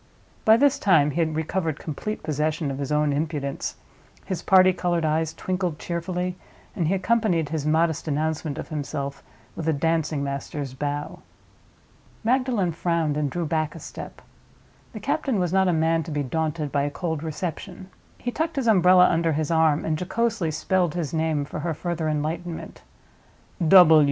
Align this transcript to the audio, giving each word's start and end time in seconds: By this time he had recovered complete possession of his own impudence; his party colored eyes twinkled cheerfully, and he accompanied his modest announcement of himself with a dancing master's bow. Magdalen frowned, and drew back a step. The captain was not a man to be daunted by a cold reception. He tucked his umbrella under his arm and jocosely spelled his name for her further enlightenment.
By 0.45 0.57
this 0.57 0.79
time 0.79 1.11
he 1.11 1.19
had 1.19 1.35
recovered 1.35 1.77
complete 1.77 2.23
possession 2.23 2.71
of 2.71 2.79
his 2.79 2.91
own 2.91 3.13
impudence; 3.13 3.75
his 4.25 4.41
party 4.41 4.73
colored 4.73 5.05
eyes 5.05 5.31
twinkled 5.31 5.77
cheerfully, 5.77 6.37
and 6.75 6.87
he 6.87 6.95
accompanied 6.95 7.49
his 7.49 7.67
modest 7.67 8.07
announcement 8.07 8.57
of 8.57 8.69
himself 8.69 9.21
with 9.55 9.67
a 9.69 9.73
dancing 9.73 10.23
master's 10.23 10.73
bow. 10.73 11.19
Magdalen 12.23 12.71
frowned, 12.71 13.15
and 13.15 13.29
drew 13.29 13.45
back 13.45 13.75
a 13.75 13.79
step. 13.79 14.23
The 14.91 14.99
captain 14.99 15.37
was 15.39 15.53
not 15.53 15.67
a 15.67 15.71
man 15.71 16.01
to 16.01 16.09
be 16.09 16.23
daunted 16.23 16.71
by 16.71 16.81
a 16.81 16.89
cold 16.89 17.21
reception. 17.21 17.91
He 18.17 18.31
tucked 18.31 18.55
his 18.55 18.65
umbrella 18.65 19.05
under 19.07 19.33
his 19.33 19.51
arm 19.51 19.85
and 19.85 19.99
jocosely 20.01 20.49
spelled 20.49 20.95
his 20.95 21.13
name 21.13 21.45
for 21.45 21.59
her 21.59 21.75
further 21.75 22.09
enlightenment. 22.09 22.81